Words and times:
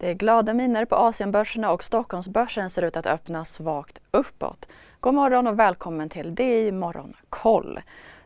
Det 0.00 0.08
är 0.08 0.14
glada 0.14 0.54
miner 0.54 0.84
på 0.84 0.96
Asienbörserna 0.96 1.70
och 1.72 1.84
Stockholmsbörsen 1.84 2.70
ser 2.70 2.82
ut 2.82 2.96
att 2.96 3.06
öppna 3.06 3.44
svagt 3.44 3.98
uppåt. 4.10 4.66
God 5.00 5.14
morgon 5.14 5.46
och 5.46 5.58
välkommen 5.58 6.08
till 6.08 6.34
DI 6.34 6.72
Morgonkoll. 6.72 7.80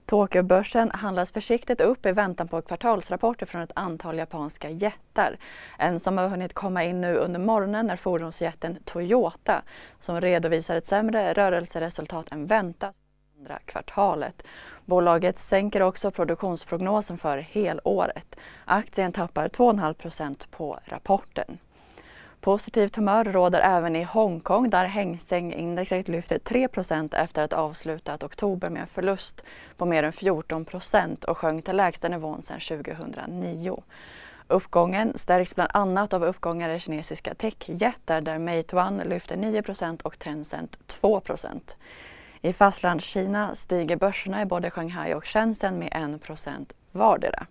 Tokyobörsen 0.06 0.90
handlas 0.90 1.32
försiktigt 1.32 1.80
upp 1.80 2.06
i 2.06 2.12
väntan 2.12 2.48
på 2.48 2.62
kvartalsrapporter 2.62 3.46
från 3.46 3.62
ett 3.62 3.72
antal 3.74 4.18
japanska 4.18 4.70
jättar. 4.70 5.38
En 5.78 6.00
som 6.00 6.18
har 6.18 6.28
hunnit 6.28 6.54
komma 6.54 6.84
in 6.84 7.00
nu 7.00 7.14
under 7.14 7.40
morgonen 7.40 7.90
är 7.90 7.96
fordonsjätten 7.96 8.78
Toyota 8.84 9.62
som 10.00 10.20
redovisar 10.20 10.76
ett 10.76 10.86
sämre 10.86 11.32
rörelseresultat 11.32 12.32
än 12.32 12.46
väntat 12.46 12.94
andra 13.42 13.58
kvartalet. 13.64 14.42
Bolaget 14.84 15.38
sänker 15.38 15.82
också 15.82 16.10
produktionsprognosen 16.10 17.18
för 17.18 17.38
helåret. 17.38 18.36
Aktien 18.64 19.12
tappar 19.12 19.48
2,5 19.48 19.94
procent 19.94 20.50
på 20.50 20.78
rapporten. 20.84 21.58
Positivt 22.40 22.96
humör 22.96 23.24
råder 23.24 23.60
även 23.60 23.96
i 23.96 24.02
Hongkong 24.02 24.70
där 24.70 24.86
Hang 24.86 25.18
Seng-indexet 25.18 26.08
lyfter 26.08 26.38
3% 26.38 27.14
efter 27.16 27.42
att 27.42 27.52
ha 27.52 27.58
avslutat 27.58 28.22
oktober 28.22 28.70
med 28.70 28.82
en 28.82 28.88
förlust 28.88 29.42
på 29.76 29.86
mer 29.86 30.02
än 30.02 30.12
14% 30.12 31.24
och 31.24 31.38
sjönk 31.38 31.64
till 31.64 31.76
lägsta 31.76 32.08
nivån 32.08 32.42
sedan 32.42 32.60
2009. 32.60 33.82
Uppgången 34.48 35.12
stärks 35.18 35.54
bland 35.54 35.70
annat 35.74 36.12
av 36.12 36.24
uppgångar 36.24 36.70
i 36.70 36.80
kinesiska 36.80 37.34
techjättar 37.34 38.20
där 38.20 38.38
Meituan 38.38 38.96
lyfter 38.96 39.36
9% 39.36 40.02
och 40.02 40.18
Tencent 40.18 40.78
2 40.86 41.20
i 42.44 42.52
fastlandskina 42.52 43.54
stiger 43.54 43.96
börserna 43.96 44.42
i 44.42 44.44
både 44.44 44.70
Shanghai 44.70 45.14
och 45.14 45.26
Shenzhen 45.26 45.78
med 45.78 46.18
1 46.26 46.72
vardera. 46.92 47.46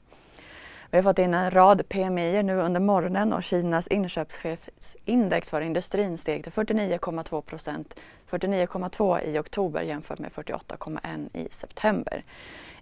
Vi 0.90 0.98
har 0.98 1.04
fått 1.04 1.20
in 1.20 1.34
en 1.34 1.52
rad 1.52 1.90
PMI 1.90 2.44
nu 2.44 2.56
under 2.56 2.80
morgonen 2.80 3.34
och 3.34 3.44
Kinas 3.44 3.88
inköpschefsindex 3.88 5.50
för 5.50 5.62
industrin 5.62 6.18
steg 6.18 6.44
till 6.44 6.52
49,2 6.52 7.42
procent, 7.42 7.94
49,2 8.30 9.22
i 9.22 9.40
oktober 9.40 9.82
jämfört 9.82 10.20
med 10.20 10.32
48,1 10.32 11.38
i 11.38 11.48
september. 11.52 12.24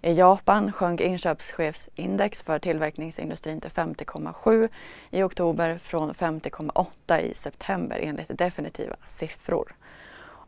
I 0.02 0.12
Japan 0.12 0.72
sjönk 0.72 1.00
inköpschefsindex 1.00 2.42
för 2.42 2.58
tillverkningsindustrin 2.58 3.60
till 3.60 3.70
50,7 3.70 4.68
i 5.10 5.22
oktober 5.22 5.78
från 5.78 6.12
50,8 6.12 7.20
i 7.20 7.34
september 7.34 7.98
enligt 8.02 8.38
definitiva 8.38 8.96
siffror. 9.06 9.72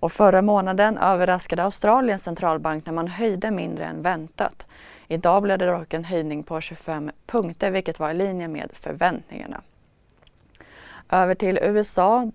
Och 0.03 0.13
förra 0.13 0.43
månaden 0.43 0.99
överraskade 0.99 1.63
Australiens 1.63 2.23
centralbank 2.23 2.87
när 2.87 2.93
man 2.93 3.09
höjde 3.09 3.51
mindre 3.51 3.85
än 3.85 4.03
väntat. 4.03 4.67
Idag 5.09 5.43
blev 5.43 5.59
det 5.59 5.67
dock 5.67 5.95
en 5.95 6.05
höjning 6.05 6.43
på 6.43 6.61
25 6.61 7.11
punkter 7.27 7.71
vilket 7.71 7.99
var 7.99 8.11
i 8.11 8.15
linje 8.15 8.49
med 8.49 8.71
förväntningarna. 8.73 9.61
Över 11.11 11.35
till 11.35 11.59
USA. 11.63 12.31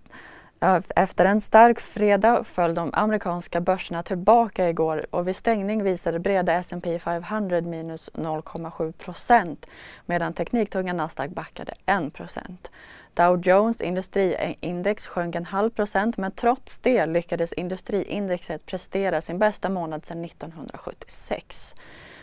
Efter 0.96 1.26
en 1.26 1.42
stark 1.42 1.80
fredag 1.80 2.44
föll 2.44 2.74
de 2.74 2.90
amerikanska 2.94 3.62
börserna 3.62 4.04
tillbaka 4.04 4.70
igår 4.70 5.06
och 5.10 5.28
vid 5.28 5.36
stängning 5.36 5.84
visade 5.84 6.20
breda 6.20 6.54
S&P 6.54 7.00
500 7.00 7.62
minus 7.62 8.10
0,7 8.14 8.92
procent 8.92 9.66
medan 10.06 10.34
tekniktunga 10.34 10.94
Nasdaq 10.94 11.30
backade 11.30 11.74
1 11.86 12.14
procent. 12.14 12.72
Dow 13.14 13.42
Jones 13.42 13.82
industriindex 13.82 15.08
sjönk 15.08 15.36
en 15.36 15.46
halv 15.46 15.70
procent 15.70 16.18
men 16.18 16.32
trots 16.32 16.80
det 16.82 17.06
lyckades 17.06 17.54
industriindexet 17.54 18.66
prestera 18.66 19.22
sin 19.22 19.40
bästa 19.40 19.70
månad 19.70 20.06
sedan 20.06 20.26
1976. 20.26 21.76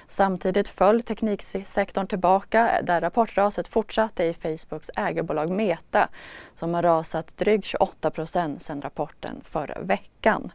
Samtidigt 0.08 0.69
föll 0.69 1.02
tekniksektorn 1.02 2.06
tillbaka 2.06 2.80
där 2.83 3.00
rapportraset 3.00 3.69
fortsatte 3.69 4.24
i 4.24 4.34
Facebooks 4.34 4.91
ägarbolag 4.96 5.50
Meta 5.50 6.08
som 6.55 6.74
har 6.74 6.83
rasat 6.83 7.36
drygt 7.36 7.64
28 7.64 8.11
procent 8.11 8.62
sedan 8.62 8.83
rapporten 8.83 9.41
förra 9.44 9.80
veckan. 9.80 10.52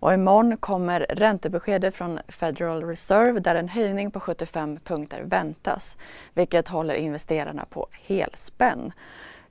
Och 0.00 0.14
imorgon 0.14 0.56
kommer 0.56 1.06
räntebeskedet 1.08 1.94
från 1.94 2.18
Federal 2.28 2.84
Reserve 2.84 3.40
där 3.40 3.54
en 3.54 3.68
höjning 3.68 4.10
på 4.10 4.20
75 4.20 4.78
punkter 4.84 5.22
väntas, 5.22 5.96
vilket 6.34 6.68
håller 6.68 6.94
investerarna 6.94 7.64
på 7.70 7.86
helspänn. 7.92 8.92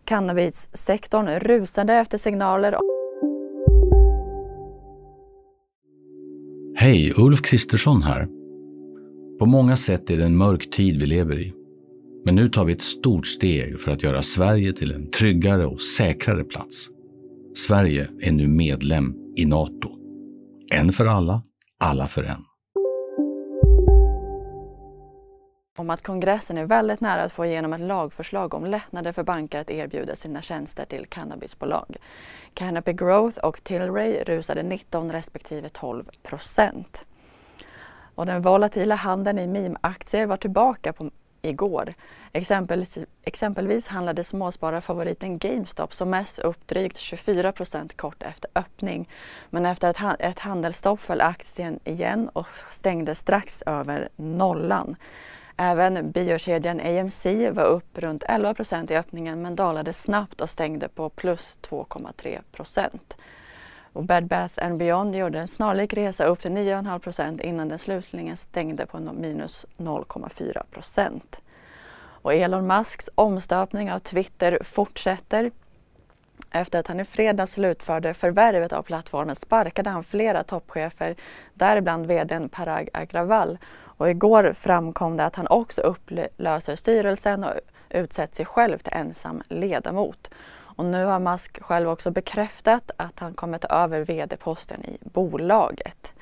Cannabissektorn 0.05 1.29
rusade 1.29 1.94
efter 1.94 2.17
signaler 2.17 2.75
Hej, 6.75 7.13
Ulf 7.17 7.41
Kristersson 7.41 8.03
här. 8.03 8.28
På 9.39 9.45
många 9.45 9.75
sätt 9.75 10.09
är 10.09 10.17
det 10.17 10.25
en 10.25 10.38
mörk 10.38 10.69
tid 10.69 11.00
vi 11.00 11.05
lever 11.05 11.39
i. 11.39 11.53
Men 12.25 12.35
nu 12.35 12.50
tar 12.50 12.66
vi 12.66 12.73
ett 12.73 12.81
stort 12.81 13.27
steg 13.27 13.81
för 13.81 13.91
att 13.91 14.03
göra 14.03 14.22
Sverige 14.22 14.73
till 14.73 14.91
en 14.91 15.11
tryggare 15.11 15.66
och 15.66 15.81
säkrare 15.81 16.44
plats. 16.44 16.88
Sverige 17.55 18.09
är 18.22 18.31
nu 18.31 18.47
medlem 18.47 19.16
i 19.35 19.45
Nato. 19.45 19.89
En 20.72 20.94
för 20.94 21.05
alla, 21.05 21.44
alla 21.79 22.07
för 22.07 22.23
en. 22.23 22.44
om 25.79 25.89
att 25.89 26.03
kongressen 26.03 26.57
är 26.57 26.66
väldigt 26.66 27.01
nära 27.01 27.22
att 27.22 27.31
få 27.31 27.45
igenom 27.45 27.73
ett 27.73 27.81
lagförslag 27.81 28.53
om 28.53 28.66
lättnader 28.66 29.11
för 29.11 29.23
banker 29.23 29.59
att 29.59 29.69
erbjuda 29.69 30.16
sina 30.16 30.41
tjänster 30.41 30.85
till 30.85 31.05
cannabisbolag. 31.05 31.95
Canopy 32.53 32.94
Growth 32.94 33.38
och 33.38 33.63
Tilray 33.63 34.23
rusade 34.23 34.63
19 34.63 35.11
respektive 35.11 35.69
12 35.69 36.03
procent. 36.23 37.05
Och 38.19 38.25
den 38.25 38.41
volatila 38.41 38.96
handeln 38.96 39.40
i 39.40 39.47
meme-aktier 39.47 40.25
var 40.25 40.38
tillbaka 40.38 40.94
på 40.94 41.09
igår. 41.41 41.94
Exempelvis, 42.31 42.97
exempelvis 43.24 43.88
handlade 43.88 44.24
småspararfavoriten 44.24 45.38
GameStop 45.38 45.94
som 45.94 46.09
mest 46.09 46.40
upp 46.40 46.68
drygt 46.68 46.97
24 46.97 47.52
procent 47.52 47.97
kort 47.97 48.24
efter 48.24 48.52
öppning. 48.56 49.09
Men 49.50 49.66
efter 49.66 49.90
ett, 49.90 50.19
ett 50.19 50.40
handelsstopp 50.40 51.02
föll 51.02 51.22
aktien 51.22 51.79
igen 51.84 52.29
och 52.34 52.47
stängde 52.72 53.16
strax 53.16 53.63
över 53.66 54.09
nollan. 54.16 54.96
Även 55.58 56.12
biokedjan 56.12 56.79
AMC 56.79 57.25
var 57.52 57.66
upp 57.66 57.97
runt 57.97 58.24
11 58.28 58.53
procent 58.53 58.91
i 58.91 58.96
öppningen 58.96 59.41
men 59.41 59.56
dalade 59.56 59.94
snabbt 59.94 60.41
och 60.41 60.50
stängde 60.50 60.88
på 60.90 61.09
plus 61.09 61.58
2,3 61.62 62.41
procent. 62.52 63.16
Och 63.94 64.03
Bed 64.03 64.27
Bath 64.27 64.66
and 64.66 64.77
Beyond 64.77 65.16
gjorde 65.16 65.39
en 65.39 65.47
snarlik 65.47 65.94
resa 65.94 66.25
upp 66.25 66.41
till 66.41 66.51
9,5 66.51 67.00
procent 67.00 67.41
innan 67.41 67.69
den 67.69 67.79
slutligen 67.79 68.38
stängde 68.38 68.85
på 68.85 69.00
minus 69.00 69.66
0,4 69.77 70.63
procent. 70.72 71.41
Och 72.22 72.33
Elon 72.33 72.67
Musks 72.67 73.09
omstöpning 73.16 73.91
av 73.91 73.99
Twitter 73.99 74.59
fortsätter. 74.63 75.51
Efter 76.51 76.79
att 76.79 76.88
han 76.88 76.99
i 76.99 77.05
fredags 77.05 77.53
slutförde 77.53 78.13
förvärvet 78.13 78.73
av 78.73 78.83
plattformen 78.83 79.35
sparkade 79.35 79.89
han 79.89 80.03
flera 80.03 80.44
toppchefer, 80.44 81.16
däribland 81.53 82.05
vdn 82.05 82.49
Parag 82.49 82.89
Agrawal. 82.94 83.57
Och 83.99 84.09
igår 84.09 84.53
framkom 84.53 85.17
det 85.17 85.25
att 85.25 85.35
han 85.35 85.47
också 85.47 85.81
upplöser 85.81 86.75
styrelsen 86.75 87.44
och 87.44 87.53
utsett 87.89 88.35
sig 88.35 88.45
själv 88.45 88.78
till 88.78 88.94
ensam 88.94 89.41
ledamot. 89.47 90.29
Och 90.79 90.85
nu 90.85 91.06
har 91.06 91.19
Musk 91.19 91.62
själv 91.62 91.90
också 91.90 92.12
bekräftat 92.12 92.91
att 92.97 93.19
han 93.19 93.34
kommer 93.34 93.57
ta 93.57 93.67
över 93.67 94.01
vd-posten 94.01 94.85
i 94.85 94.97
bolaget. 95.01 96.13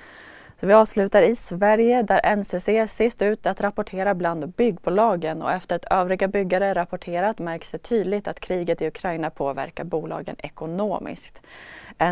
Så 0.59 0.68
vi 0.68 0.73
avslutar 0.73 1.23
i 1.23 1.35
Sverige 1.35 2.03
där 2.03 2.35
NCC 2.35 2.68
är 2.68 2.88
sist 2.88 3.22
ut 3.22 3.45
att 3.45 3.62
rapportera 3.62 4.16
bland 4.16 4.50
byggbolagen 4.50 5.41
och 5.41 5.51
efter 5.51 5.75
att 5.75 5.85
övriga 5.85 6.28
byggare 6.28 6.73
rapporterat 6.73 7.40
märks 7.40 7.72
det 7.72 7.78
tydligt 7.78 8.28
att 8.28 8.40
kriget 8.40 8.81
i 8.81 8.88
Ukraina 8.88 9.29
påverkar 9.29 9.84
bolagen 9.84 10.35
ekonomiskt. 10.40 11.41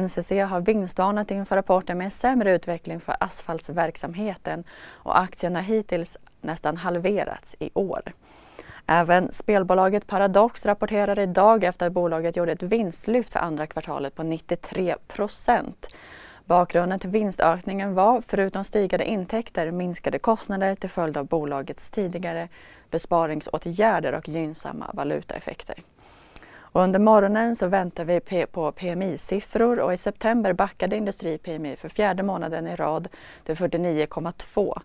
NCC 0.02 0.32
har 0.32 0.62
vinstvarnat 0.62 1.32
inför 1.32 1.56
rapporten 1.56 1.98
med 1.98 2.14
sämre 2.14 2.56
utveckling 2.56 3.00
för 3.00 3.16
asfaltsverksamheten 3.20 4.64
och 4.88 5.20
aktien 5.20 5.56
har 5.56 5.64
hittills 5.64 6.18
nästan 6.42 6.78
halverats 6.78 7.56
i 7.60 7.70
år. 7.74 8.02
Även 8.88 9.32
spelbolaget 9.32 10.08
Paradox 10.08 10.66
rapporterar 10.66 11.20
idag 11.20 11.64
efter 11.64 11.88
att 11.88 11.94
bolaget 11.94 12.36
gjorde 12.36 12.52
ett 12.52 12.64
vinstlyft 12.64 13.34
för 13.34 13.40
andra 13.40 13.68
kvartalet 13.68 14.16
på 14.16 14.24
93 14.24 14.96
procent. 15.08 15.88
Bakgrunden 16.46 17.00
till 17.00 17.10
vinstökningen 17.10 17.94
var, 17.94 18.22
förutom 18.22 18.64
stigande 18.64 19.06
intäkter, 19.06 19.72
minskade 19.72 20.20
kostnader 20.20 20.76
till 20.76 20.90
följd 20.90 21.18
av 21.18 21.26
bolagets 21.26 21.90
tidigare 21.90 22.48
besparingsåtgärder 22.92 24.14
och 24.14 24.30
gynnsamma 24.30 24.92
valutaeffekter. 24.94 25.76
Och 26.58 26.82
under 26.82 27.00
morgonen 27.00 27.56
så 27.56 27.68
väntar 27.68 28.06
vi 28.06 28.46
på 28.46 28.72
PMI-siffror 28.72 29.80
och 29.80 29.94
i 29.94 29.98
september 29.98 30.54
backade 30.54 30.96
industri-PMI 30.96 31.76
för 31.76 31.90
fjärde 31.90 32.24
månaden 32.24 32.68
i 32.68 32.76
rad 32.76 33.08
till 33.46 33.56
49,2 33.56 34.82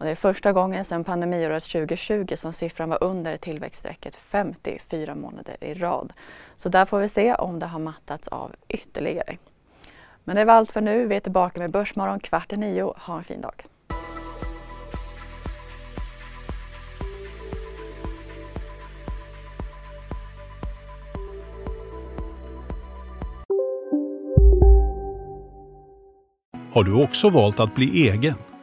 och 0.00 0.06
det 0.06 0.12
är 0.12 0.16
första 0.16 0.52
gången 0.52 0.84
sedan 0.84 1.04
pandemiåret 1.04 1.64
2020 1.64 2.36
som 2.36 2.52
siffran 2.52 2.88
var 2.88 3.04
under 3.04 3.36
tillväxtstrecket 3.36 4.16
54 4.16 5.14
månader 5.14 5.56
i 5.60 5.74
rad. 5.74 6.12
Så 6.56 6.68
där 6.68 6.84
får 6.84 6.98
vi 7.00 7.08
se 7.08 7.34
om 7.34 7.58
det 7.58 7.66
har 7.66 7.78
mattats 7.78 8.28
av 8.28 8.52
ytterligare. 8.68 9.36
Men 10.24 10.36
det 10.36 10.44
var 10.44 10.54
allt 10.54 10.72
för 10.72 10.80
nu. 10.80 11.06
Vi 11.06 11.16
är 11.16 11.20
tillbaka 11.20 11.60
med 11.60 11.70
Börsmorgon 11.70 12.20
kvart 12.20 12.52
i 12.52 12.56
nio. 12.56 12.94
Ha 12.96 13.18
en 13.18 13.24
fin 13.24 13.40
dag! 13.40 13.66
Har 26.72 26.84
du 26.84 27.02
också 27.02 27.30
valt 27.30 27.60
att 27.60 27.74
bli 27.74 28.08
egen? 28.08 28.34